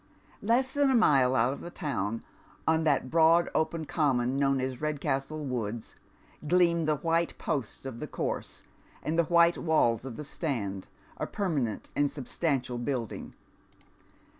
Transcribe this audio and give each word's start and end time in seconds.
Less 0.41 0.71
than 0.71 0.89
a 0.89 0.95
mile 0.95 1.35
out 1.35 1.53
of 1.53 1.61
the 1.61 1.69
town, 1.69 2.23
on 2.67 2.85
that 2.85 3.11
broad 3.11 3.51
open 3.53 3.85
common 3.85 4.35
known 4.35 4.59
as 4.59 4.81
Redcastle 4.81 5.45
Woods, 5.45 5.95
gleam 6.47 6.85
the 6.85 6.95
white 6.95 7.37
posts 7.37 7.85
of 7.85 7.99
the 7.99 8.07
course, 8.07 8.63
and 9.03 9.19
the 9.19 9.25
white 9.25 9.59
walls 9.59 10.03
of 10.03 10.15
the 10.17 10.23
stand, 10.23 10.87
a 11.17 11.27
periiiR 11.27 11.67
aent 11.67 11.89
and 11.95 12.09
substantial 12.09 12.79
building. 12.79 13.35